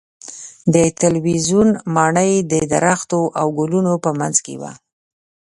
د 0.73 0.75
تلویزیون 1.01 1.69
ماڼۍ 1.95 2.31
د 2.51 2.53
درختو 2.73 3.21
او 3.39 3.47
ګلونو 3.59 3.93
په 4.03 4.09
منځ 4.19 4.35
کې 4.45 4.55
وه. 4.61 4.71